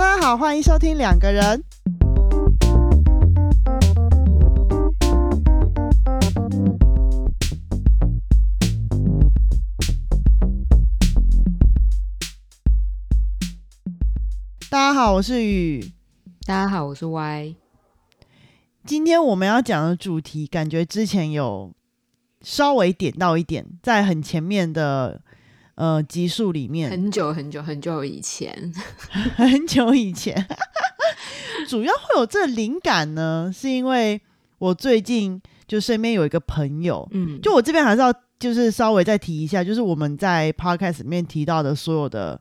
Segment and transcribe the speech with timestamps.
[0.00, 1.62] 大家好，欢迎收听两个人。
[14.70, 15.92] 大家好，我是雨。
[16.46, 17.56] 大家好，我是 Y。
[18.86, 21.74] 今天我们要讲的主题，感觉之前有
[22.40, 25.20] 稍微点到一点，在很前面的
[25.80, 28.70] 呃集数里面，很久很久很久以前，
[29.34, 30.46] 很久以前，
[31.68, 34.20] 主要会有这灵感呢，是因为
[34.58, 42.38] 我最近就身边有一个朋友，嗯，就我这边还是要就是稍微再提一下，就是我们在 podcast 里面提到的所有的。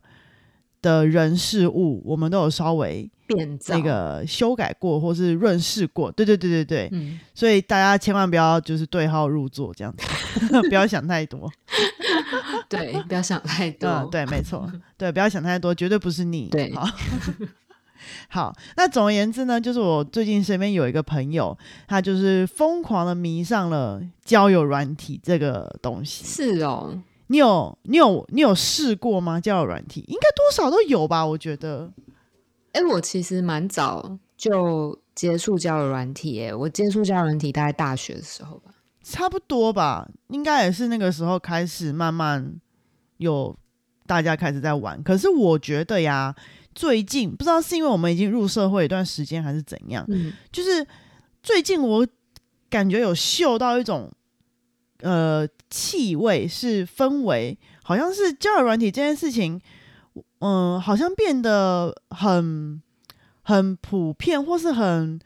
[0.81, 6.09] 的人事物，我们都有稍微变那个修改过，或是润饰过。
[6.09, 10.07] 对对对对对，嗯，所以大家千万不要就是对号入座这样子，
[10.69, 11.51] 不要想太多。
[12.69, 14.07] 对，不要想太多。
[14.11, 16.47] 对，没错，对，不要想太多，绝对不是你。
[16.49, 16.87] 对，好，
[18.29, 18.55] 好。
[18.77, 26.25] 那总而言之呢，就是我最近身边有一个朋友，他就是疯狂的迷上了交友软体这个东西。
[26.25, 27.01] 是哦。
[27.31, 29.39] 你有你有你有试过吗？
[29.39, 31.23] 交友软体应该多少都有吧？
[31.25, 31.91] 我觉得，
[32.73, 38.68] 哎，我其实蛮早就接触交友软体，哎，我接触交友软体大概大学的时候吧，
[39.09, 42.55] 差不多吧，应该也是那个时候开始慢慢
[43.17, 43.55] 有
[44.05, 45.01] 大家开始在玩。
[45.03, 46.35] 可是我觉得呀，
[46.75, 50.85] 最近不知道是因为我们已经入社会一段时间，还是怎样，嗯，就是
[51.41, 52.07] 最近我
[52.69, 54.11] 感觉有嗅到一种。
[55.01, 59.57] 呃，气味是氛围，好像是交友软体这件事情，
[60.39, 62.81] 嗯，好像变得很
[63.43, 65.17] 很普遍，或是很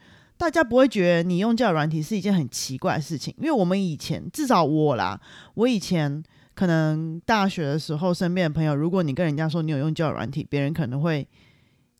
[0.44, 5.18] 大家不会觉得你用交友软体是一件很奇怪的事情，因为我们以前至少我啦，
[5.54, 6.22] 我以前
[6.54, 11.26] 可能大学的时候，身边的朋友，如果你跟人家说你有用交友软体，别人可能会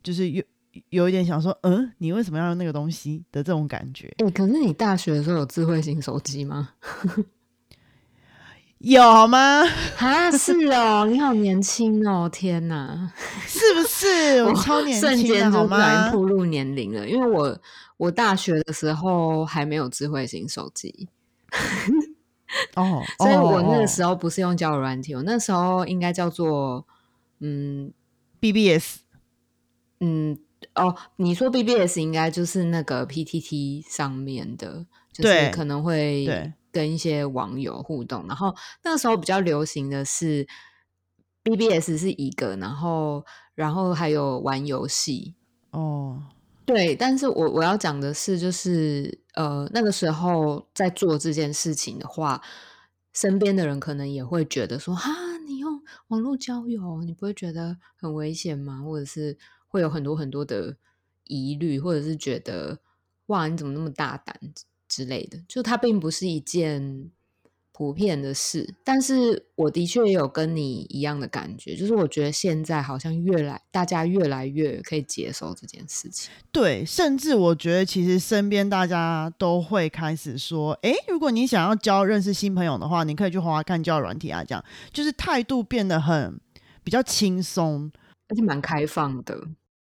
[0.03, 0.43] 就是有
[0.91, 4.15] 有一点想说，嗯，你为什么要用那个东西的这种感觉。
[4.19, 6.69] 哎，可是你大学的时候有智慧型手机吗？
[8.79, 9.63] 有好吗？
[9.97, 13.11] 啊，是哦，你好年轻哦，天哪，
[13.47, 14.45] 是不是？
[14.45, 16.11] 我超年轻的 好吗？
[16.11, 17.59] 步入年龄了，因为我
[18.05, 21.09] 我大学的时候还没有智慧型手机，
[22.77, 26.87] 哦， 所以我那个时候不是用交友软体，我那时候应该叫做
[27.41, 27.93] 嗯
[28.41, 28.99] BBS，
[30.01, 30.39] 嗯
[30.75, 36.55] 哦，你说 BBS 应该就是那个 PTT 上面的，就是可能会。
[36.75, 40.45] 跟一些网友互动，然后那个时候比较流行的是
[41.45, 45.37] BBS 是一个，然后然后还有玩游戏。
[45.71, 46.21] 哦，
[46.67, 52.41] 对，但是我我要讲的是，就是呃那个时候在做这件事情的话，
[53.13, 55.11] 身边的人可能也会觉得说，哈，
[55.47, 58.81] 你用网络交友，你不会觉得很危险吗？
[58.83, 59.37] 或者是
[59.69, 60.77] 会有很多很多的
[61.25, 62.79] 疑虑，或者是觉得
[63.27, 64.39] 哇，你怎么那么大胆？
[64.87, 67.11] 之类的，就它并不是一件
[67.77, 76.31] 普遍的事，但是我的确也有跟你一样的感觉，就是我觉得现在好像越来大家越来越可以接受这件事情。
[76.53, 86.39] 对，甚至我觉得其实身边大家都会开始说，哎，如果你想要交认识新朋友的话，你可以去花看交友软体啊，这样就是态度变得很
[86.85, 87.91] 比较轻松，
[88.29, 89.37] 而且蛮开放的。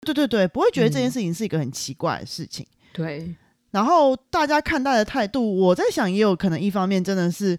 [0.01, 2.63] 对对对，不会觉得这件事情是一个很奇怪的事情。
[2.93, 3.35] 对。
[3.71, 7.57] 然后大家看待的态度，我在想，也有可能一方面真的是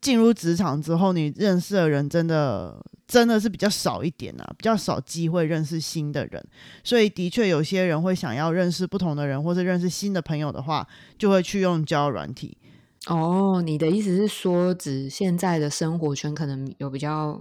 [0.00, 6.42] 进入职场之后，你认识的人真的真的是比较少一点啊，比较少机会认识新的人，
[6.82, 12.56] 所以的确有些人会想要认识不同的人，或是认识新的朋友的话，就会去用交友软体。
[13.06, 17.38] 哦，你的意思是说，指现在的生活圈可能有比较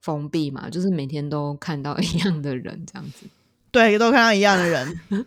[0.00, 0.70] 封闭嘛？
[0.70, 3.26] 就是每天都看到一样的人这样子？
[3.70, 5.00] 对，都看到一样的人。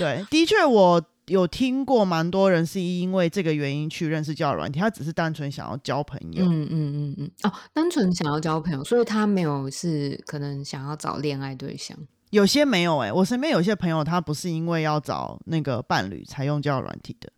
[0.00, 1.00] 对，的确我。
[1.28, 6.44] 有听过蛮多人是因为这个原因去认识交友软体，他只是单纯想要交朋友。
[6.44, 11.96] 嗯嗯嗯嗯，哦，单纯想要交朋友，所以他没有是可能想要找恋爱对象。
[12.30, 17.32] 有些没有哎，我身边有些朋友他不是因为要找那个伴侣才用交友软体的，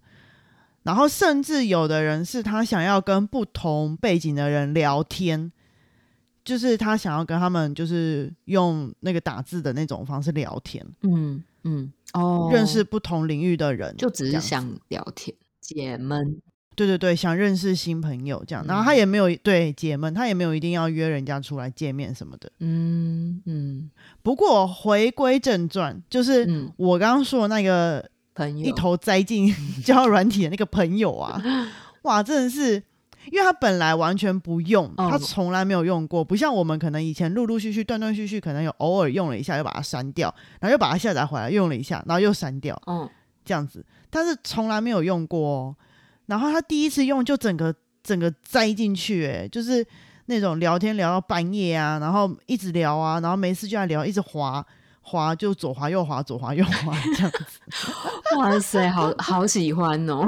[0.82, 5.52] 然后甚至有的人是他想要跟不同背景的人聊天，
[6.44, 10.84] 就是他想要跟他们就是用那个打字的那种方式聊天。
[11.02, 11.92] 嗯嗯。
[12.12, 16.40] 哦，认识不同领域的人，就只是想聊天解闷。
[16.76, 22.50] 对对对，想认识新朋友这样，然后他也没有对解闷，他也没有一定要约人家出来见面什么的。
[22.60, 23.90] 嗯嗯。
[24.22, 29.54] 不过回归正传，就是我刚刚说的那个朋友一头栽进
[29.84, 31.42] 交友软体的那个朋友啊，
[32.02, 32.82] 哇，真的是
[33.30, 43.08] 因为他本来完全不用，他从来没有用过，不像我们可能以前陆陆续续、断断续续，可能有偶尔用了一下，又把它删掉，然后又把它下载回来用了一下，然后又删掉，嗯，
[43.44, 45.76] 这样子，但是从来没有用过。
[46.26, 49.84] 然后他第一次用就整个整个栽进去，哎，就是
[50.26, 54.64] 那种聊天聊到半夜啊，然后一直聊啊，然后没事就在聊，一直滑。
[55.10, 57.90] 滑就左滑右滑，左滑右滑这样子。
[58.38, 60.24] 哇塞，好好喜欢哦！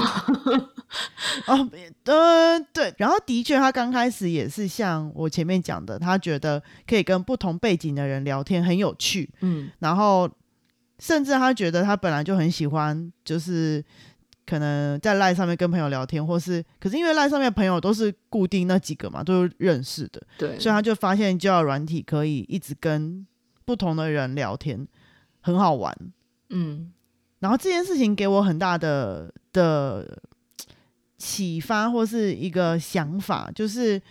[1.47, 1.69] 哦，
[2.03, 2.93] 嗯，对。
[2.97, 9.29] 然后的确，他刚开始也是像我前面讲的，他觉得可以跟不同背景的人聊天很有趣。
[9.39, 9.71] 嗯。
[9.79, 10.29] 然后，
[10.99, 13.81] 甚至他觉得他本来就很喜欢，就是
[14.45, 20.21] 可能在赖上面跟朋友聊天，或是可是因为赖上面朋友都是固定那几个嘛，都是认识的。
[20.37, 20.59] 对。
[20.59, 23.25] 所以他就发现交友软体可以一直跟。
[23.65, 24.87] 不同的人聊天
[25.41, 25.95] 很好玩，
[26.49, 26.91] 嗯，
[27.39, 30.21] 然后这件事情给我很大的的
[31.17, 34.01] 启发或是一个想法，就是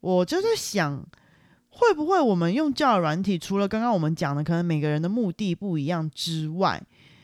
[0.00, 1.04] 我就在想，
[1.70, 6.82] 会不会我们用交友软体，除了刚刚我们讲的，可能每个人的目的不一样之外，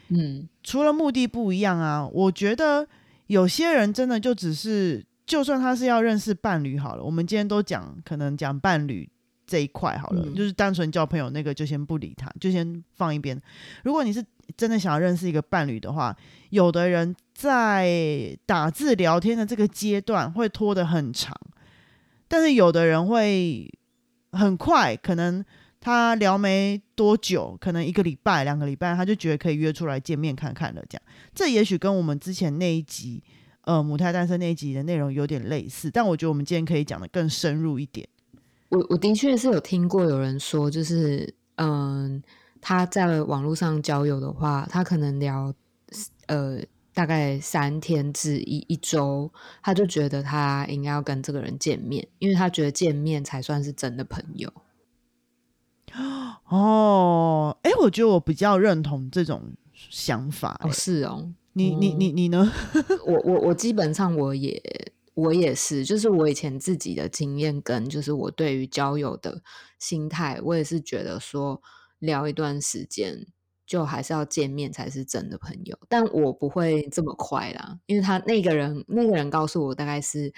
[0.08, 2.87] 嗯，除了目的不一样啊，我觉得
[3.29, 9.08] 有些人真的就只是，就算他是要认识伴侣好了，我们今天都讲，可能讲伴侣。
[9.52, 13.38] 这一块好了，就是单纯交朋友那个就先不理他，就先放一边。
[13.84, 14.25] 如果你是
[14.56, 16.16] 真的想要认识一个伴侣的话，
[16.49, 21.38] 有的人在打字聊天的这个阶段会拖得很长，
[22.28, 23.70] 但是有的人会
[24.31, 25.44] 很快，可能
[25.78, 30.82] 他聊没多久，可能一个礼拜、两个礼拜，他就觉得可以约出来见面看看了。
[30.88, 31.02] 这样，
[31.34, 33.22] 这也许跟我们之前那一集
[33.64, 38.08] 呃母胎单身那一集的内容有点类似，但我觉得我们今天可以讲的更深入一点。
[38.72, 42.22] 我我的确是有听过有人说，就是嗯，
[42.58, 45.52] 他在网络上交友的话，他可能聊
[46.26, 46.58] 呃
[46.94, 49.30] 大概三天至一一周，
[49.62, 54.50] 他就觉得他应该要跟这个人见面，因为他觉得见面才算是真的朋友。
[56.48, 60.58] 哦，哎，我觉得我比较认同这种想法。
[60.64, 62.50] 哦，是哦，你你你你呢？
[63.04, 64.62] 我我我基本上我也。
[65.14, 69.42] 我也是，就是我以前自己的经验跟就是我对于交友的
[69.78, 71.60] 心态，我也是觉得说
[71.98, 73.26] 聊一段时间
[73.66, 80.32] 就还是要见面才是真的朋友，但我不会这么快啦，因为他那个人那个人告诉我大概是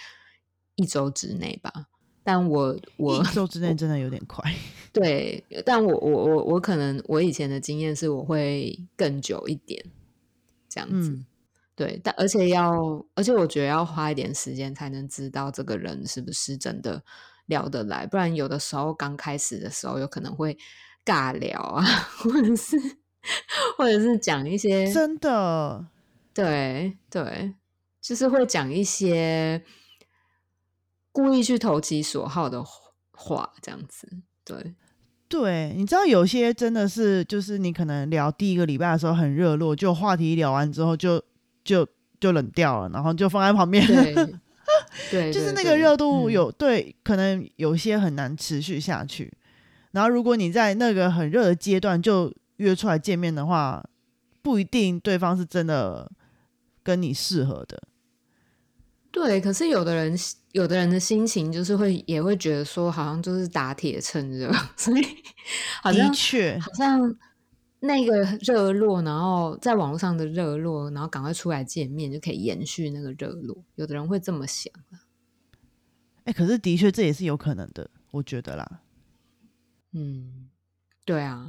[0.74, 1.86] 一周之内吧，
[2.24, 4.52] 但我我一周之内真的有点快，
[4.92, 9.84] 对，但我我我我可能我以前的经验是我会更久一点
[10.68, 11.24] 这样子。
[11.76, 17.02] 对，但而且要，而且我觉得要花一点时间才能知道这个人是不是真的
[17.46, 20.56] 聊得来，不然有的时候刚开始的时候有可能会
[21.04, 21.82] 尬聊啊，
[22.22, 22.76] 或者是
[23.76, 25.84] 或者是讲一些真的，
[26.32, 27.52] 对对，
[28.00, 29.60] 就是会讲一些
[31.10, 32.62] 故意去投其所好的
[33.12, 34.08] 话，这样子，
[34.44, 34.76] 对
[35.28, 41.20] 对，你知道有些真的是，就是你可能聊第一个礼拜的时候很热络，就话题聊完之后就。
[41.64, 41.87] 就
[42.20, 43.84] 就冷掉了，然后就放在旁边。
[45.11, 49.32] 对， 就是那个热度有对，可能有些很难持续下去。
[49.93, 53.84] 然后如果你在那个很热的阶段就约出来见面的话，
[54.43, 56.11] 不一定对方是真的
[56.82, 57.82] 跟你适合的。
[59.10, 60.19] 对，可是有的人
[60.52, 65.02] 有的人的心情就是会也会觉得说，好像就是打铁趁热， 所以
[65.82, 67.17] 的确好像。
[67.84, 73.56] 那个热络，然后在网络上的热络，然后赶快出来见面，就可以延续那个热络。
[73.74, 74.72] 有的人会这么想
[76.24, 78.81] 哎，可是的确这也是有可能的，我觉得啦。
[79.93, 80.48] 嗯，
[81.05, 81.46] 对啊，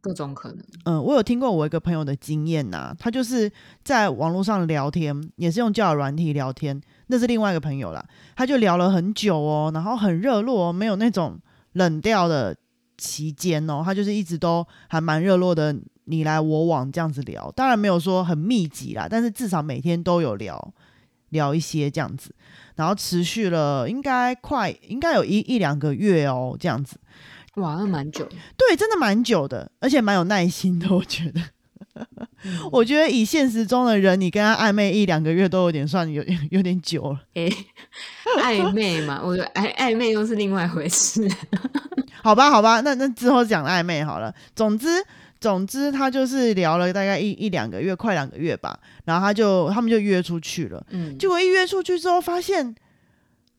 [0.00, 0.64] 各种可能。
[0.84, 3.52] 嗯，我有听过我一个朋友的经验呐，他就是
[3.84, 8.04] 在网络上聊天，也是用交友软体聊天，那是另外一个朋友啦。
[8.34, 11.38] 他就聊了很久哦，然后很热络，没有那种
[11.74, 12.56] 冷掉的。
[12.98, 15.74] 期间哦，他就是一直都还蛮热络的，
[16.04, 20.74] 你来我往这样子聊，当然没有说很密集啦，但是至少每天都有聊
[21.30, 22.34] 聊一些这样子，
[22.76, 26.96] 然后持续了应该快应该有一一两个月哦，这样子，
[27.56, 31.40] 哇，那蛮久，对，真的蛮久的，而且蛮有耐心的，我觉得。
[32.70, 36.22] 我觉得以现实中的人，你跟他暧昧一两个月都有点算有
[36.52, 37.20] 有点久了。
[37.32, 37.48] 哎，
[38.38, 41.26] 暧昧嘛，我觉得暧暧昧又是另外一回事。
[42.26, 44.34] 好吧，好吧，那那之后讲暧昧好了。
[44.56, 44.88] 总之，
[45.40, 48.76] 总之他就是聊了大概一一两个月，快两个月吧。
[49.04, 50.84] 然后他就他们就约出去了。
[50.90, 52.74] 嗯，结果一约出去之后，发现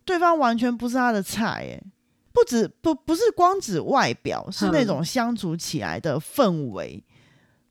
[0.03, 1.45] 对方完全不是他的菜。
[1.47, 1.81] 哎，
[2.33, 7.01] 不止不不是光指外表，是那种相处起来的氛围。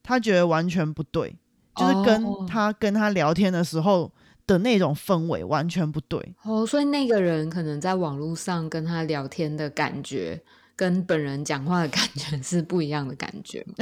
[0.03, 1.37] 他觉得完全不对，
[1.75, 4.11] 就是跟他跟他聊天的时候
[4.47, 10.41] 的那种氛围完全不对哦，所以那个人可能在网络上跟他聊天的感觉，
[10.77, 13.67] 跟本人讲话的感觉是不一样的感觉。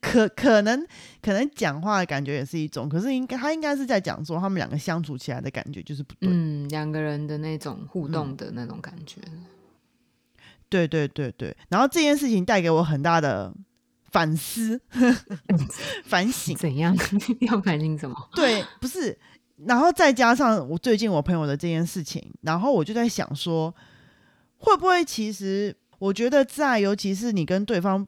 [0.00, 0.84] 可可能
[1.22, 6.28] 可能讲话的感觉也是一种，可是应该他应该是在讲说他们两个相处起来的感觉就是不对。
[6.30, 9.20] 嗯，两个人的那种互动的那种感觉。
[10.68, 13.54] 对对对对，然后这件事情带给我很大的。
[14.10, 14.80] 反思、
[16.06, 16.96] 反省，怎样
[17.40, 18.16] 要反省什么？
[18.34, 19.16] 对，不是，
[19.66, 23.72] 然后再加上我最近我朋友的这件事情，然后我就在想说，
[24.58, 28.06] 会不会其实我觉得在，尤其是你跟对方，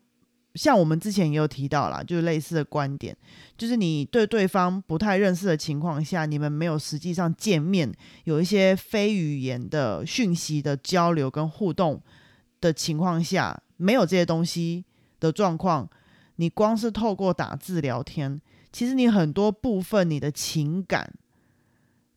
[0.55, 3.17] 像我们之前也有提到啦，就是类似的观点，
[3.57, 7.93] 就是你对对方不太认识的情况下，你们没有实际上见面，
[8.25, 12.03] 有一些非语言的讯息的交流跟互动
[12.61, 14.85] 的情况下，没有这些东西。
[15.21, 15.87] 的状况，
[16.37, 18.41] 你光是透过打字聊天，
[18.73, 21.13] 其实你很多部分你的情感，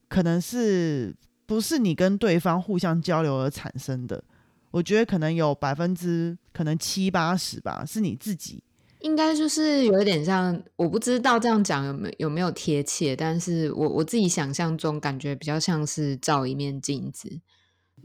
[0.07, 1.13] 可能是
[1.45, 4.23] 不是你跟对方互相交流而产生的？
[4.71, 8.63] 我觉得可能有百分之可能七八十吧，是你自己。
[8.99, 17.39] 应该就是有一点像，我不知道这样讲有没有没有贴切，但是我我自己想象中感觉比较像是照一面镜子。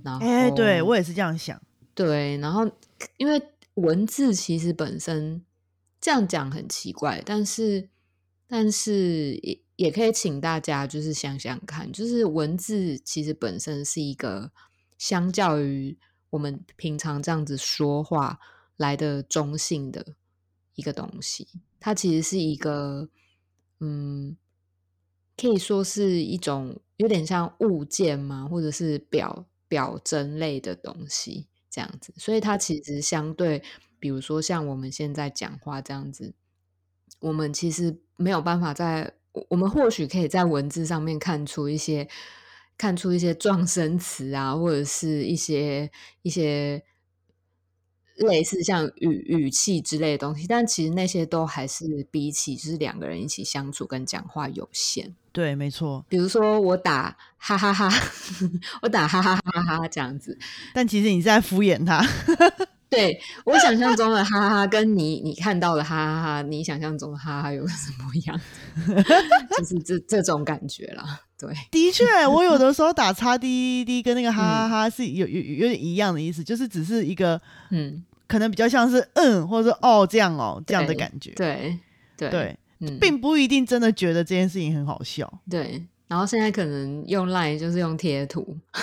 [0.03, 1.61] 然后，哎，对我也是这样想。
[1.95, 2.71] 对，然后
[3.17, 3.43] 因为。
[3.79, 5.41] 文字其实本身
[6.01, 7.89] 这样讲很奇怪，但是
[8.49, 14.51] 但是也也可以请大家就是想想看，就是文字其实本身是一个
[14.99, 15.97] 相较于
[16.31, 18.41] 我们平常这样子说话
[18.77, 20.05] 来的中性的
[20.75, 21.47] 一个东西，
[21.79, 23.09] 它其实是一个
[23.79, 24.37] 嗯，
[25.37, 31.47] 可以说是一种有点像物件嘛，或者是表表征类的东西。
[31.71, 33.63] 这样子，所以它其实相对，
[34.01, 36.35] 比如说像我们现在讲话这样子，
[37.21, 39.13] 我们其实没有办法在，
[39.49, 42.09] 我们或许可以在文字上面看出一些，
[42.77, 45.91] 看出一些撞声词啊，或者是一些
[46.23, 46.83] 一些。
[48.19, 55.15] 类似像语语气之类的东西，但其实那些都还是比起就是两个人一起相处跟讲话有限。
[55.31, 56.05] 对，没错。
[56.09, 57.89] 比如说我打哈哈哈，
[58.83, 60.37] 我打哈哈哈哈这样子，
[60.75, 62.05] 但其实你在敷衍他。
[62.91, 68.41] 对我想象中的哈哈哈，跟你你看到的哈哈哈，你想象中的哈哈有什么样？
[69.59, 71.21] 就是这这种感觉啦。
[71.39, 77.41] 对，的确，我有的时候打叉 滴滴跟那个哈哈哈是有有有点一样的意思，就是只是一个
[77.71, 78.05] 嗯。
[78.27, 81.79] 可能比较像是嗯，或者说哦这样哦这样的感觉，对
[82.15, 82.59] 对对，
[83.01, 85.41] 并不一定真的觉得这件事情很好笑。
[85.49, 88.55] 对，然后现在可能用 Line 就是用贴图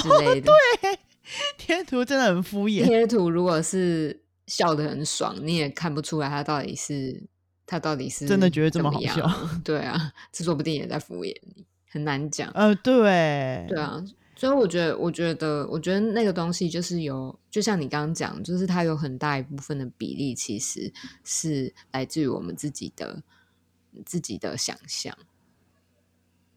[0.00, 0.50] 之类的，
[0.80, 0.98] 对，
[1.58, 2.84] 贴图真的很敷衍。
[2.84, 7.22] 贴图如果是笑得很爽，你也看不出来他到底是
[7.66, 9.30] 他到底是真的觉得这么好笑。
[9.64, 12.50] 对啊，这说不定也在敷衍你，很难讲。
[12.50, 14.04] 呃，对，对啊。
[14.36, 23.22] 所以我觉得，我觉得，我觉得那个东西就是有，就像你刚刚讲，就是它有很大一部分的比例，其实是来自于我们自己的
[24.04, 25.16] 自己的想象。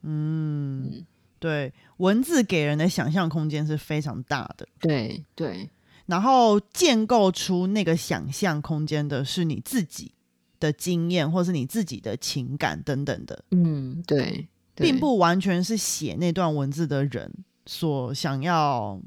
[0.02, 1.06] 嗯，
[1.40, 4.68] 对，文字给人的想象空间是非常大的。
[4.80, 5.70] 对对，
[6.06, 10.12] 然后建构出那个想象空间的是你自己
[10.60, 13.44] 的经验，或是你自己的情感等等的。
[13.52, 17.32] 嗯，对，并不完全是写那段文字的人。
[17.70, 18.98] 所想要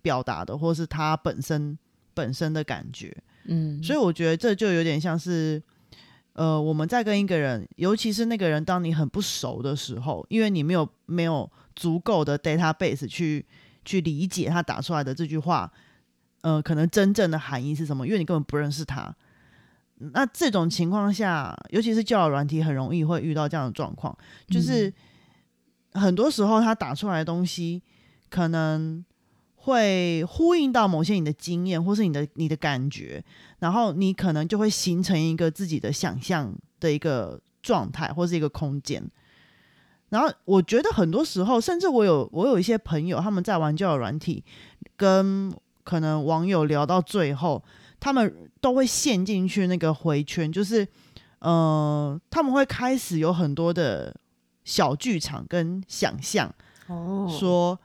[0.00, 1.76] 表达的，或是他本身
[2.14, 3.12] 本身的感觉，
[3.46, 5.60] 嗯，所以我觉得这就有点像是，
[6.34, 13.44] 呃，我们在跟一个人，尤其是那个人，当你很不熟的时候，因为你没有没有足够的 database 去
[13.84, 15.72] 去理解他打出来的这句话，
[16.40, 19.14] 呃，可能真正的含义是什么，因为你根本不认识他。
[19.96, 24.16] 那这种情况下，尤其是教友软体，很容易会遇到这样的状况，
[24.48, 24.92] 就是
[25.92, 27.82] 很多时候他打出来的东西。
[28.30, 29.04] 可能
[29.54, 33.24] 会呼应到某些你的经验，或是你的你的感觉，
[33.60, 39.08] 然后你可能就会形成一个自己的想象的一个状态，或是一个空间。
[40.14, 44.44] 然后我觉得很多时候，甚至我有我有一些朋友，他们在玩交友软体，
[44.96, 45.52] 跟
[45.82, 47.60] 可能网友聊到最后，
[47.98, 50.86] 他们都会陷进去那个回圈，就是
[51.40, 54.14] 呃，他们会开始有很多的
[54.62, 56.54] 小剧场跟想象，
[56.86, 57.76] 哦，说。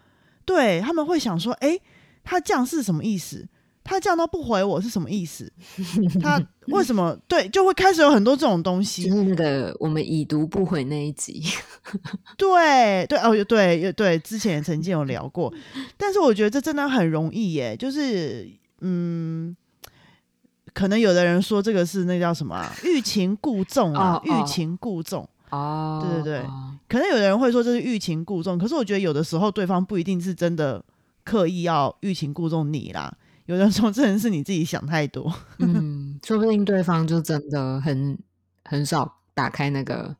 [0.45, 1.79] 对他们会想说：“哎，
[2.23, 3.47] 他这样是什么意思？
[3.89, 5.51] 他这样都不回我是什么意思？
[6.21, 7.17] 他为什么？
[7.27, 9.09] 对，就会开始有很多这种东西。
[9.09, 11.43] 就是那个我们已读不回那一集。
[12.37, 15.51] 对对哦，对对，之前曾经有聊过，
[15.97, 17.75] 但是我觉得这真的很容易耶。
[17.75, 18.47] 就是
[18.81, 19.57] 嗯，
[20.71, 25.27] 可能有的人说这个是那叫什么欲擒故纵啊，欲擒故纵。
[25.49, 26.45] 哦，对对对，
[26.87, 30.85] 可能有的人会说这是欲擒故纵，可是我觉得有的时候对方不一定是真的
[31.23, 33.11] 刻意要欲擒故纵你啦，
[33.49, 35.33] 有的时候真的是你自己想太多。
[35.57, 38.15] 嗯，说不定对方就真的很
[38.63, 40.15] 很少打开那个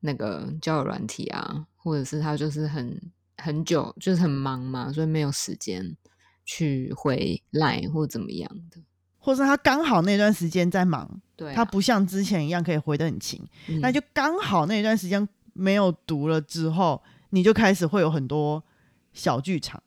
[0.00, 3.00] 那个交友软体啊，或者是他就是很
[3.38, 5.96] 很久就是很忙嘛，所以没有时间
[6.44, 8.78] 去回来或怎么样的。
[9.16, 13.40] 或是他刚好那段时间在忙，对，他不像之前一样可以回得很勤，
[13.80, 18.62] 那就刚好那段时间没有读了之后，你就开始会有很多
[19.14, 19.82] 小剧场，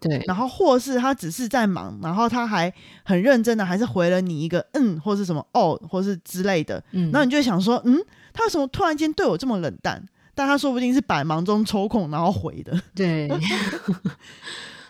[0.00, 2.72] 对，然后或是他只是在忙，然后他还
[3.04, 7.98] 很认真的，还是回了你一个嗯，或是什么哦，或是之类的，嗯，然后你就想说，嗯，
[8.32, 10.04] 他为什么突然间对我这么冷淡？
[10.34, 13.28] 但他说不定是百忙中抽空然后回的， 对。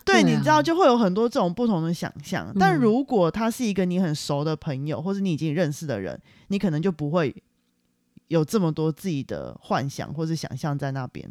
[0.04, 2.50] 对，你知道就会有很多这种不同的想象。
[2.58, 7.34] 但如果他是一个你很熟的朋友，或是你已经认识的人，你可能就不会
[8.28, 11.30] 有这么多自己的幻想或是想象在那边。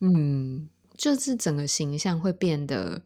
[0.00, 0.66] 嗯，
[0.98, 3.00] 就是整个形象会变得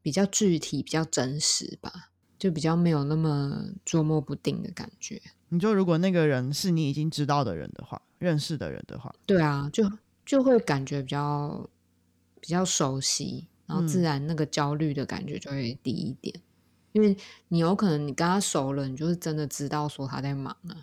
[0.00, 5.20] 比较具体、比较真实吧，就比较没有那么捉摸不定的感觉。
[5.50, 9.90] 你就如果那个人是你已经知道的人的话，认识的人的话，对啊，就
[10.24, 11.68] 就会感觉比较
[12.40, 13.48] 比较熟悉。
[13.66, 16.34] 然后自然那个焦虑的感觉就会低一点，
[16.90, 20.74] 因为你有可能你跟他熟了，你就是真的知道说他在忙啊，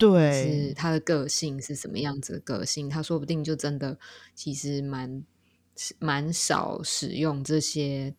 [0.00, 3.96] 对，是他的个性是什么样子的个性，他说不定就真的
[4.34, 5.22] 其实蛮
[5.98, 8.14] 蛮少使用这些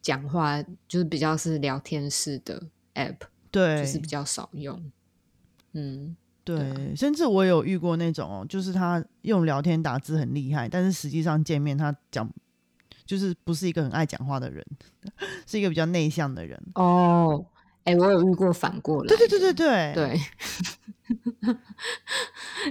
[0.00, 2.62] 讲话，就是比较是聊天式的
[2.94, 3.18] app，
[3.50, 4.90] 对，就是比较少用，
[5.72, 12.28] 嗯，对，甚至我有遇过那种哦，就是他用聊天打字很厉害，但是实际上见面他讲。
[13.04, 14.66] 就是不是一个很爱讲话的人，
[15.46, 17.46] 是一个比较内向的人哦。
[17.86, 20.20] 哎，我有遇过反过来，对对对对对对。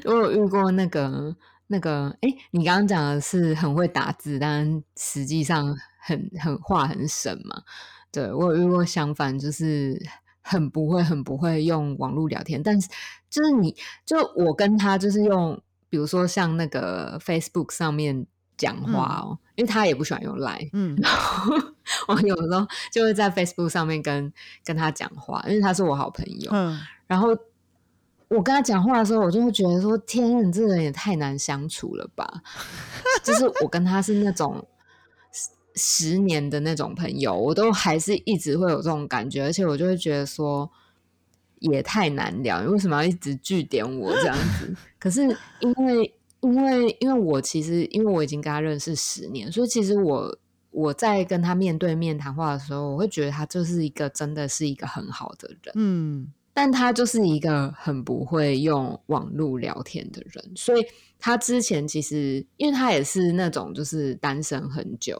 [0.05, 1.36] 我有遇过那个
[1.67, 7.63] 那个，哎，你刚刚讲的是很会打字，但实际上很很话很省嘛。
[8.12, 10.00] 对我有遇过相反，就是
[10.41, 12.88] 很不会很不会用网络聊天，但是
[13.29, 18.28] 就是你就我跟他就是用，比如说像那个 Facebook 上面。
[18.58, 21.54] 讲话哦，因为他也不喜欢用 Line，嗯，然后
[22.13, 24.32] 我有时候就会在 Facebook 上面跟
[24.63, 27.30] 跟他讲话，因为他是我好朋友，嗯，然后
[28.28, 32.41] 我跟他讲话的时候，我就会觉得说，天，你这人也太难相处了吧？
[33.24, 34.65] 就是我跟他是那种
[35.76, 40.70] 十十年的那种朋友，我都还是一直会有这种感觉，而且我就会觉得说，
[41.60, 44.76] 也太难聊，你为什么要一直据点我这样子？
[45.00, 45.22] 可是
[45.60, 46.13] 因为。
[46.41, 50.38] 因为，因为我其实，因为我已经跟他认识十年，所以其实我
[50.75, 55.73] 我在跟他面对面谈话的时候，我会觉得他就是一个真的是一个很好的人。
[55.75, 56.31] 嗯。
[56.57, 60.85] 但他就是一个很不会用网络聊天的人，所以
[61.25, 65.17] 他之前其实，因为他也是那种就是单身很久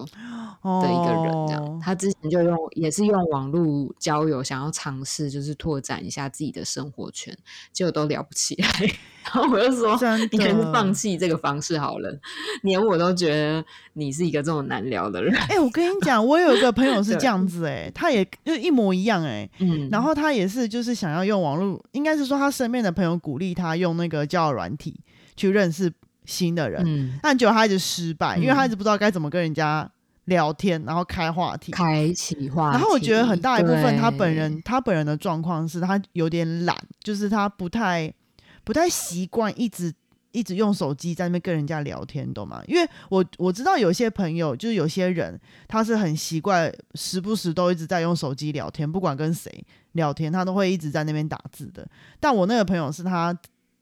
[0.62, 7.36] 的一个人，这样，他之前就用也是用网络交友，想要尝试就是拓展一下自己的生活圈，
[7.74, 8.70] 结果都聊不起来。
[9.26, 9.98] 然后我就说，
[10.32, 12.16] 你还是放弃这个方式好了，
[12.62, 15.36] 连我都觉得你是一个这种难聊的人。
[15.50, 21.26] 哎，我跟你 讲，我有一个朋友是这样子，哎，他也就一模一样，哎，嗯，然后他也是就是想要。
[21.26, 25.00] 用网络，应该是说他身边的朋友鼓励他用那个交友软体
[25.36, 25.92] 去认识
[26.26, 29.90] 新的人，但结果他一直失败，因为他一直不知道该怎么跟人家
[30.26, 32.72] 聊天，然后开话题，开启话。
[32.72, 38.14] 然后我觉得很大一部分他本人他本人的状况是他有点懒，就是他不太
[38.64, 39.94] 不太习惯一直。
[40.32, 42.62] 一直用手机在那边跟人家聊天，懂吗？
[42.68, 49.50] 因为我我知道有些朋友，就是有些人，他是很习惯时不时都一直在用手机聊天，不管跟谁
[49.94, 51.88] 聊天，他都会一直在那边打字的。
[52.20, 53.34] 但我那个朋友是他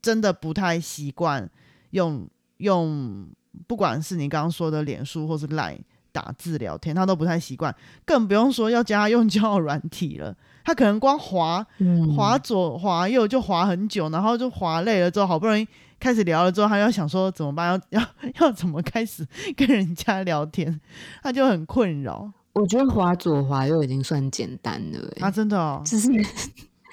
[0.04, 1.48] 真的不太习惯
[1.92, 3.26] 用用，
[3.66, 5.80] 不管是你刚刚说的脸书或是 Line
[6.12, 10.36] 打字聊天，他都不太习惯，更不用说要教他用交友软体了。
[10.62, 11.66] 他可能光滑
[12.14, 15.66] 滑左滑右就滑很久，然后就滑累了之后，好不容易。
[15.98, 17.80] 开始聊了之后，他要想说怎么办？
[17.90, 18.06] 要要
[18.40, 20.78] 要怎么开始跟人家聊天？
[21.22, 22.30] 他就很困扰。
[22.52, 25.12] 我觉得滑左滑右已经算简单了。
[25.20, 25.82] 啊，真的哦。
[25.84, 26.08] 就是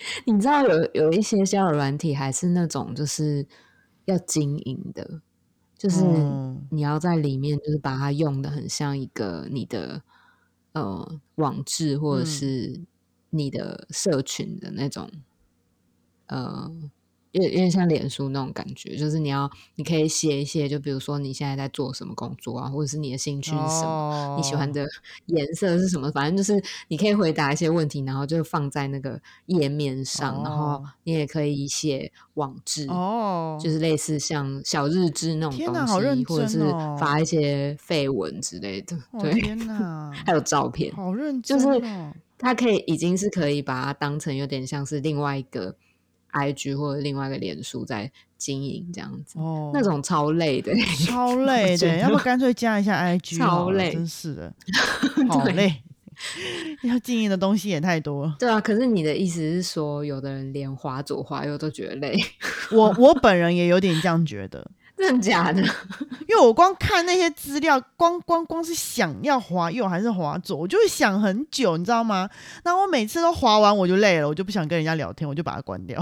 [0.26, 3.48] 你知道有有一些交友软体还是那种就是
[4.06, 5.22] 要经营的，
[5.78, 6.04] 就是
[6.70, 10.02] 你要在里面就是把它用的很像一个你的
[10.74, 12.82] 呃网志或者是
[13.30, 15.10] 你的社群的那种
[16.28, 16.72] 呃。
[17.32, 24.86] 有有点像脸书那种感觉，就是你要你可以写一些，就比如说你现在在做什么工作啊，或者是你的兴趣是什么，你喜欢的
[25.28, 36.60] 颜色是什么，反正就是你可以回答一些问题，然后就放在那个页面上，然后你也可以写网志哦，就是类似像小日志那种东西，或者是
[37.00, 38.98] 发一些绯闻之类的。
[39.22, 41.82] 对，天哪，还有照片，好认真，就是
[42.38, 45.76] 它可以已经是可以把它当成有点像是另外一个。
[46.32, 50.74] I G 或者另外一个脸书在经营这样子，哦，那种超累的，
[51.06, 54.54] 超累的，要不干脆加一下 I G，超累，真是的，
[55.30, 55.82] 好累，
[56.84, 58.34] 要经营的东西也太多。
[58.40, 62.18] 对啊，可是你的意思是说，有的人连滑左滑右都觉得累，
[62.72, 64.72] 我我本人也有点这样觉得。
[65.02, 65.60] 真的假的？
[66.30, 72.30] 因为我光看那些资料，光光光是想要滑右还是滑左，我就会想很久，你知道吗？
[72.64, 76.00] 那我每次都滑完我就累了，我就不想跟人家聊天，我就把它关掉。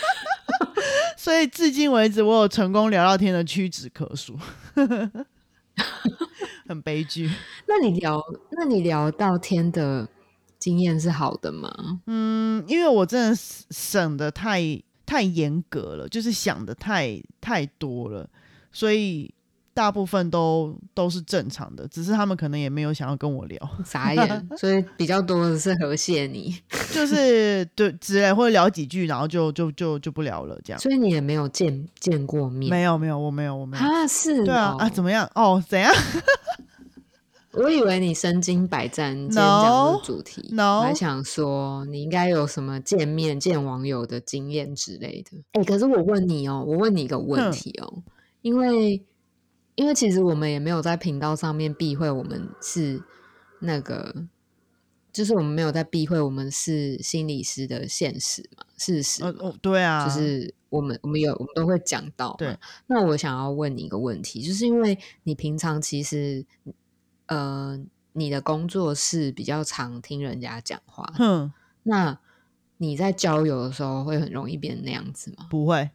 [1.16, 4.38] 所以至今为止，我有成功聊到天的屈指可数，
[6.68, 7.30] 很悲剧。
[7.66, 10.06] 那你聊，那你聊到天的
[10.58, 11.72] 经验是好的吗？
[12.06, 13.36] 嗯，因为我真的
[13.70, 14.82] 省的太。
[15.06, 18.28] 太严格了，就是想的太太多了，
[18.72, 19.32] 所以
[19.72, 26.60] 大部分都都是正常的，只是他们可能也没有想要跟我聊，傻眼， 所以比较多的是和谢你，
[26.92, 30.80] 就是对之类或者聊几句，然后就就就就不聊了这样。
[30.80, 32.68] 所以你也没有见见过面？
[32.68, 35.30] 没有没有，我没有我没有啊，是，对啊啊，怎么样？
[35.36, 35.94] 哦，怎样？
[37.56, 45.42] 我以为你身经百战，今天讲的主题，我还想说你应该有什么见面见网友的经验之类的。
[45.52, 48.02] 哎，可是我问你哦，我问你一个问题哦，
[48.42, 49.02] 因为
[49.74, 53.02] 因为其实我们也没有在频道上面避讳我们是
[53.60, 54.26] 那个，
[55.10, 59.24] 就是我们没有在避讳我们是心理师的现实嘛，事实。
[59.24, 62.34] 哦，对啊，就是我们我们有我们都会讲到。
[62.36, 62.54] 对，
[62.86, 66.44] 那我想要问你一个问题，就是因为你平常其实。
[67.26, 67.78] 呃，
[68.12, 71.52] 你的工作是比较常听人家讲话，嗯，
[71.84, 72.18] 那
[72.78, 75.46] 你在交友的时候会很容易变那样子吗？
[75.50, 75.90] 不会，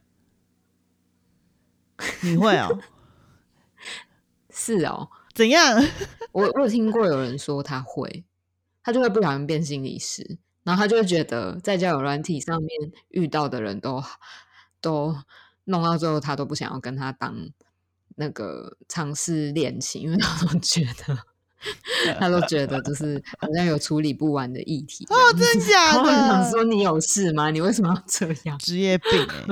[2.21, 2.79] 你会哦？
[4.49, 5.81] 是哦，怎样？
[6.33, 8.25] 我我有听过有人说他会，
[8.83, 14.03] 他就会不小心变心理师，然后他就会觉得在交友软体上面遇到的人都
[14.81, 15.15] 都
[15.65, 17.49] 弄到最后，他都不想要跟他当。
[18.15, 21.17] 那个尝试恋情，因为他都觉得，
[22.19, 26.09] 他都觉得就是好像有处理不完的议题哦，真的假 的？
[26.09, 27.49] 想说你有事吗？
[27.51, 28.57] 你为什么要这样？
[28.57, 29.45] 职业病哎，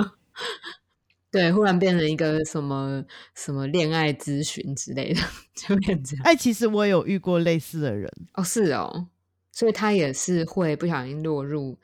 [1.31, 3.03] 对，忽然变成一个什么
[3.35, 5.21] 什么恋爱咨询之类的，
[5.55, 6.25] 就变这样。
[6.25, 9.07] 哎，其实我有遇过类似的人哦，是哦，
[9.51, 11.77] 所以他也是会不小心落入。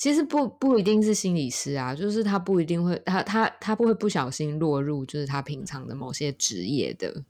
[0.00, 7.22] 其实不不一定是心理师啊，就是他不一定会，他他他不会不小心落入就是他平常的某些职业的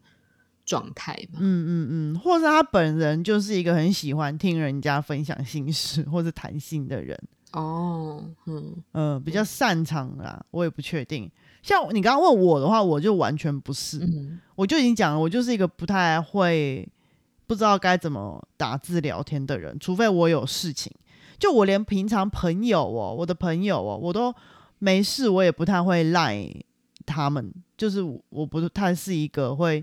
[0.64, 1.40] 状态嘛。
[1.42, 7.20] 嗯嗯嗯，或者他本人就是一个很喜欢听人家分享心事或者谈心的人。
[7.54, 11.28] 哦，嗯嗯，比较擅长啦，我也不确定。
[11.62, 14.00] 像你刚刚问我的话，我就完全不是，
[14.54, 16.88] 我就已经讲了，我就是一个不太会
[17.48, 20.92] 不知道该怎么打字聊天的人，除非我有事情。
[21.40, 24.33] 就我连平常朋友哦，我的朋友哦，我都
[24.79, 26.46] 没事，我也不太会赖
[27.07, 27.53] 他们。
[27.76, 29.83] 就是我不太是一个会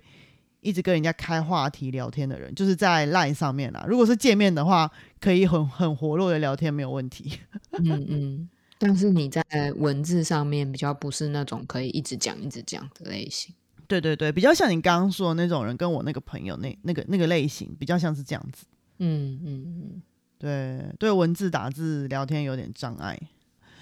[0.61, 3.83] 一直跟人家开话题聊天的人，就是在赖上面啦。
[3.87, 4.89] 如果是见面的话，
[5.19, 7.39] 可以很很活络的聊天，没有问题。
[7.71, 9.43] 嗯嗯，但是你在
[9.77, 13.53] 文字上面比较不是那种可以一直讲一直讲的类型。
[13.87, 18.65] 对对对，比较像你刚刚说的那种人，跟我那个朋友那那个那个类型，比较像是这样子。
[18.99, 20.01] 嗯嗯嗯。
[20.39, 23.19] 对对，文字打字聊天有点障碍，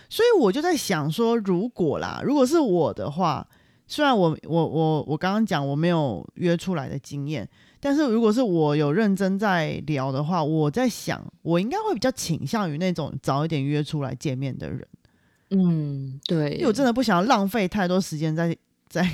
[0.10, 3.46] 所以我就在想说，如果啦，如果是我的话，
[3.88, 7.48] 虽然我我我我刚刚讲我没有约出来的经验，
[7.80, 14.88] 但是如果是我有认真在聊的话，我在想，我应该会比较倾向于那种早一点约出来见面的人。
[15.50, 18.56] 嗯，对，因为我真的不想要浪费太多时间在
[18.90, 19.10] 在。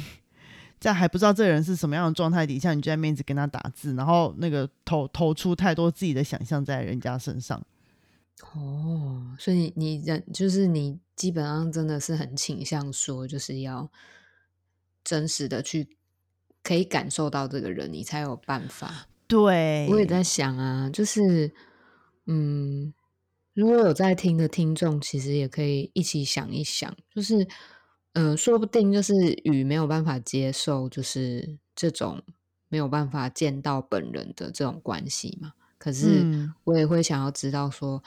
[0.82, 7.64] 在还不知道这个人是什么样的状态底下，你就在面子跟他打字，然后那个投投出太多自己的想象在人家身上。
[8.56, 13.88] 哦，所以你人就是你基本上真的是很倾向说，就是要
[15.04, 15.88] 真实的去
[16.64, 19.06] 可以感受到这个人，你才有办法。
[19.28, 21.54] 对，我也在想啊，就是
[22.26, 22.92] 嗯，
[23.54, 27.48] 如果有在听的听众，其实也可以一起想一想，就是。
[28.14, 29.14] 嗯，说不定就是
[29.46, 32.22] 雨没有办法接受，就是这种
[32.68, 35.54] 没有办法见到本人的这种关系嘛。
[35.78, 36.28] 可是
[36.66, 38.04] 我也会想要知道，说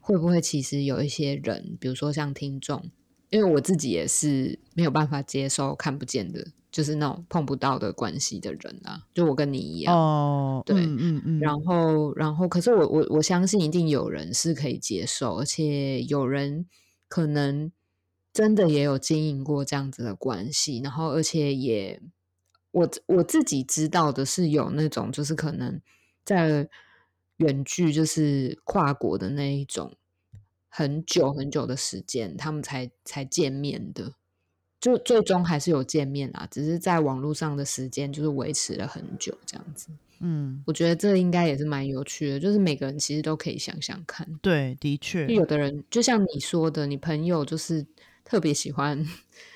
[0.00, 2.90] 会不会其实有一些人，比如说像听众，
[3.30, 16.66] 因为我自己也是没有办法接受看不见的，就是那种碰不到的关系的人啊，就我跟你一样哦，对，嗯嗯，然后然后，可是我我我相信一定有人是可以接受，而且有人
[17.08, 17.70] 可能
[18.34, 22.02] 真的也有经营过这样子的关系，然后而且也
[22.72, 25.80] 我我自己知道的是有那种就是可能
[26.22, 26.68] 在
[27.38, 29.94] 远距就是跨国的那一种。
[30.76, 34.14] 很久很久的时间，他们才才见面的，
[34.80, 39.90] 就最终还是有见面啦，只是在网络上的时间就是维持了很久这样子。
[40.18, 44.28] 嗯，我觉得这应该也是蛮有趣的，就是每个人其实都可以想想看。
[44.42, 47.86] 对，的确，有的人就像你说的，你朋友就是
[48.24, 49.06] 特别喜欢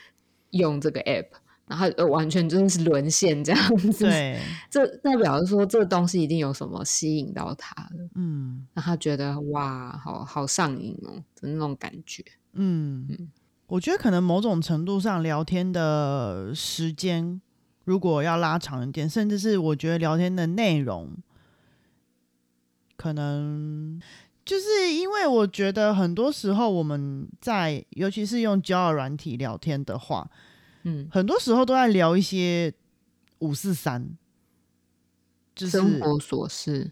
[0.51, 1.27] 用这个 app。
[1.67, 4.05] 然后呃，完全真的是 沦陷这样子。
[4.07, 8.09] 对，这代表说这个东西一定有什么吸引到他了。
[8.15, 12.25] 嗯，让他觉得哇，好好上瘾哦的那种感觉。
[12.55, 13.31] 嗯嗯，
[13.67, 17.39] 我觉得可能某种程度上聊天的时间
[17.85, 21.19] 如果要拉长一点，甚至是我觉得聊天的内容，
[22.97, 24.01] 可能
[24.49, 30.27] 就是因为我觉得很多时候我们在尤其是用交友软体聊天的话。
[30.85, 32.73] 嗯，很多时候都在聊一些
[33.41, 34.17] 五四三，
[35.55, 36.91] 就是生活琐事。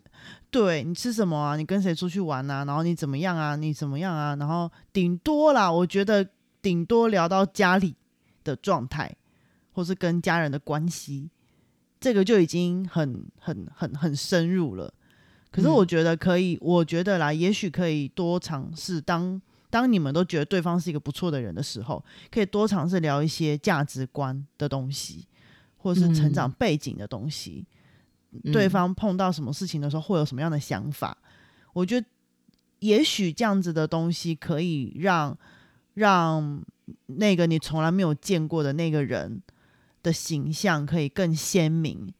[0.50, 1.56] 对你吃什么啊？
[1.56, 2.62] 你跟谁出去玩啊？
[2.66, 3.56] 然后你怎么样啊？
[3.56, 4.36] 你怎么样啊？
[4.36, 6.28] 然后顶多啦，我觉得
[6.60, 7.94] 顶多聊到家里
[8.44, 9.16] 的状态，
[9.72, 11.30] 或是跟家人的关系，
[11.98, 14.92] 这个就已经很很很很深入了。
[15.56, 19.40] 可是我觉得可以，我觉得啦，也许可以多尝试当。
[19.68, 25.26] 当你们都觉得对方是一个不错的人的时候，可以多尝试聊一些价值观的东西，
[25.76, 27.66] 或者是成长背景的东西。
[28.52, 31.16] 对方碰到什么事情的时候，会有什么样的想法？
[31.72, 32.06] 我觉得，
[32.78, 35.36] 也许这样子的东西可以让
[35.94, 36.62] 让
[37.06, 39.42] 那个你从来没有见过的那个人
[40.02, 42.14] 的形象可以更鲜明，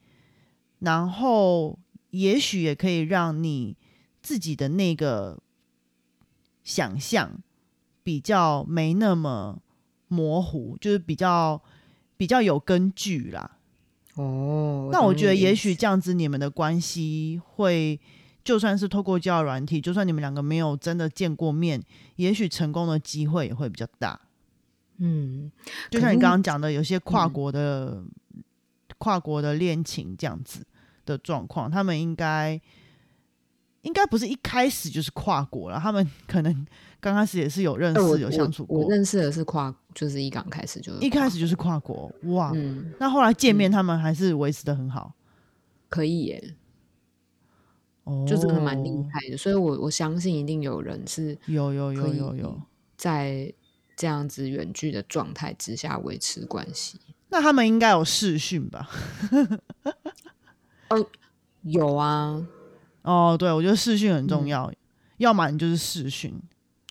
[0.81, 1.79] 然后
[2.19, 3.77] 也许也可以让你
[4.23, 5.39] 自己的那个。
[6.67, 7.39] 想象
[8.03, 9.63] 比较没那么
[10.09, 11.63] 模糊，就是比较
[12.17, 13.59] 比较有根据啦。
[14.17, 18.01] 哦，那我觉得也许这样子，你们的关系会，
[18.43, 21.81] 就算是透过交友软体，就算你们两个没有真的见过面，
[22.17, 24.21] 也许成功的机会也会比较大。
[24.97, 25.49] 嗯，
[25.89, 28.03] 就像你刚刚讲的，有些跨国的
[28.99, 30.67] 跨国的恋情这样子
[31.07, 32.61] 的状况，他们应该。
[33.83, 36.67] 应该不是一开始就是跨国了，他们 可能
[36.99, 38.81] 刚开始也是有认识、有相处过。
[38.81, 42.53] 我认识的是跨，就是一刚开始就一开始就是跨国哇。
[42.99, 45.15] 那后来见面，他们还是维持的很好，
[45.89, 46.55] 可以耶。
[48.03, 52.61] 哦，就真的蛮厉害的，所以我我相信一定有人是有有有有有
[52.97, 53.55] 在
[53.97, 56.99] 这样子远距的状态之下维持关系。
[57.29, 58.91] 那他们应该有视讯吧？
[60.89, 61.07] 哦，
[61.63, 62.47] 有啊。
[63.03, 64.73] 哦，对，我觉得视讯很重要，
[65.19, 66.35] 要么你就是视讯。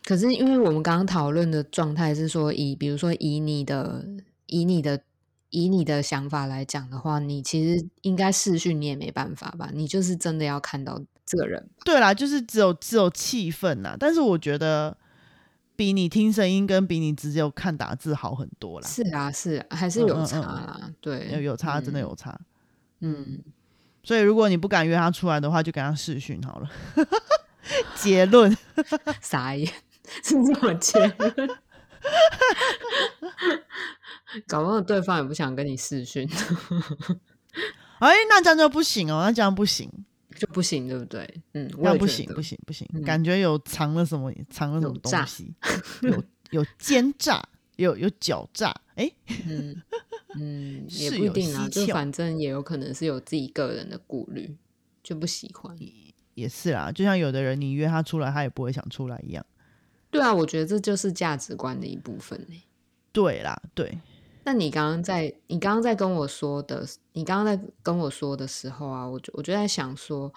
[0.05, 4.05] 可是因为我们刚刚讨论的状态是说，以比如说以你的
[4.45, 5.01] 以你的
[5.49, 9.69] 以你的想法来讲的话，你其实应该视讯，你也没办法吧？
[9.73, 11.67] 你就是真的要看到这个人。
[11.83, 13.97] 对啦，就是只有只有气氛呐。
[13.99, 14.95] 但是我觉得
[15.75, 18.87] 比你听声音跟比你直接看打字好很多啦。
[18.87, 20.91] 是啊，是啊还是有差啦。
[21.01, 22.39] 对，有有差，真的有差。
[22.99, 23.39] 嗯。
[24.05, 26.69] 所以，如果你不敢约他出来的话，就给他视讯好了。
[27.95, 28.55] 结论，
[29.19, 29.65] 傻眼，
[30.23, 31.49] 是这么结论。
[34.47, 36.29] 搞不好对方也不想跟你视讯。
[37.97, 39.91] 哎，那这样就不行哦，那这样不行，
[40.35, 41.41] 就不行，对不对？
[41.53, 45.51] 嗯，那不行，不行，不行，感觉有藏了什么，藏了什么东西，
[46.01, 47.43] 有有奸诈，
[47.77, 49.09] 有有狡诈，哎，
[49.49, 49.81] 嗯。
[50.39, 54.55] 嗯，也不一定啊，就反正也有可能是有自己个人的顾虑，
[55.03, 55.77] 就不喜欢。
[56.33, 59.45] 也是啦，就像有的人你约他出来，他也不会想出来一样。
[60.11, 62.63] 对啊，我觉得这就是价值观的一部分呢。
[63.13, 63.97] 对啦，对。
[64.43, 70.33] 那你刚刚在你刚刚在跟我说的，你刚刚在跟我说的时候啊，我就我就在想说，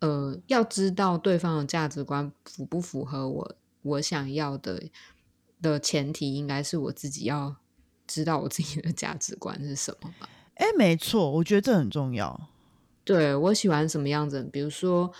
[0.00, 4.82] 呃，要知道对方的价值观符不符合我我想要的
[5.60, 7.54] 的前提，应该是我自己要。
[8.12, 10.28] 知道我自己的价值观是什么吗？
[10.56, 12.48] 哎，没错，我觉得这很重要。
[13.04, 14.42] 对我喜欢什么样子？
[14.52, 15.10] 比如说，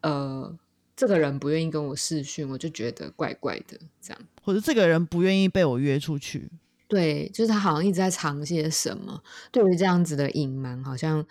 [0.00, 0.52] 呃，
[0.96, 4.20] 这个人不愿意跟我视讯，我就觉得怪怪的，这样。
[4.42, 6.50] 或者这个人不愿意被我约出去，
[6.88, 9.22] 对，就是他好像一直在藏些什么。
[9.52, 11.24] 对于这样子的隐瞒，好像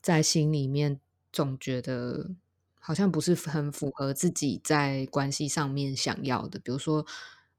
[0.00, 0.98] 在心里面
[1.30, 2.30] 总觉得
[2.80, 6.58] 好像不是很符合自己在关系上面想要的。
[6.58, 7.04] 比如说。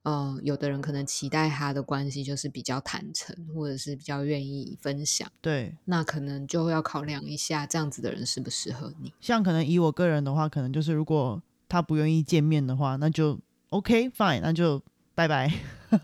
[0.03, 5.29] 嗯，有的人可能期待他的关系就是比较坦诚，或者是比较愿意分享。
[5.41, 9.13] 对，那可能就要考量一下这样子的人适不适合你。
[9.19, 13.37] 像可能以我个人的话，可能就是如果他不愿意见面的话，那就
[13.69, 14.81] OK fine，那就
[15.13, 15.51] 拜拜，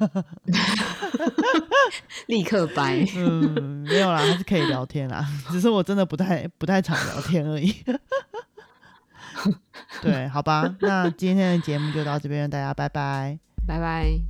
[2.27, 3.05] 立刻拜。
[3.15, 7.73] 嗯，没有啦，还是可以聊天啦，只是我真的不太不太常聊天而已。
[10.01, 13.39] 对，好吧，那今天的节目就到这边，大家拜拜。
[13.65, 14.21] 拜拜。